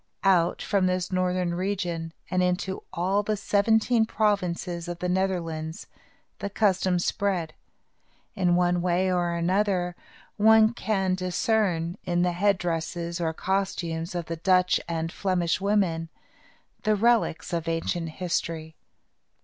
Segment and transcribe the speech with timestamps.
[0.23, 5.85] Out from this northern region, and into all the seventeen provinces of the Netherlands,
[6.39, 7.53] the custom spread.
[8.33, 9.95] In one way or another,
[10.37, 16.09] one can discern, in the headdresses or costumes of the Dutch and Flemish women,
[16.81, 18.75] the relics of ancient history.